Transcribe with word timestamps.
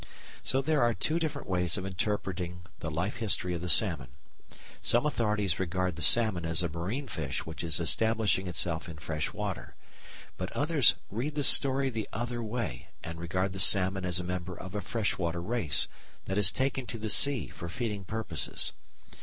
So 0.41 0.63
there 0.63 0.81
are 0.81 0.95
two 0.95 1.19
different 1.19 1.47
ways 1.47 1.77
of 1.77 1.85
interpreting 1.85 2.61
the 2.79 2.89
life 2.89 3.17
history 3.17 3.53
of 3.53 3.61
the 3.61 3.69
salmon. 3.69 4.07
Some 4.81 5.05
authorities 5.05 5.59
regard 5.59 5.95
the 5.95 6.01
salmon 6.01 6.43
as 6.43 6.63
a 6.63 6.69
marine 6.69 7.07
fish 7.07 7.45
which 7.45 7.63
is 7.63 7.79
establishing 7.79 8.47
itself 8.47 8.89
in 8.89 8.97
fresh 8.97 9.31
water. 9.31 9.75
But 10.37 10.51
others 10.53 10.95
read 11.11 11.35
the 11.35 11.43
story 11.43 11.91
the 11.91 12.09
other 12.11 12.41
way 12.41 12.87
and 13.03 13.19
regard 13.21 13.51
the 13.53 13.59
salmon 13.59 14.03
as 14.03 14.19
a 14.19 14.23
member 14.23 14.57
of 14.59 14.73
a 14.73 14.81
freshwater 14.81 15.39
race, 15.39 15.87
that 16.25 16.37
has 16.37 16.51
taken 16.51 16.87
to 16.87 16.97
the 16.97 17.07
sea 17.11 17.49
for 17.49 17.69
feeding 17.69 18.03
purposes. 18.03 18.73